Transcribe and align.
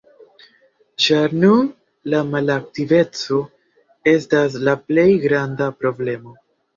Ĉar 1.07 1.33
nun 1.41 1.67
la 2.13 2.21
malaktiveco 2.29 3.37
estas 4.13 4.57
la 4.69 4.73
plej 4.89 5.05
granda 5.27 5.69
problemo. 5.83 6.35